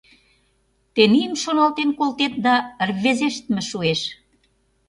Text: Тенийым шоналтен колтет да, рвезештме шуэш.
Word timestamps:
Тенийым 0.93 1.33
шоналтен 1.43 1.89
колтет 1.99 2.33
да, 2.45 2.55
рвезештме 2.87 3.61
шуэш. 3.69 4.01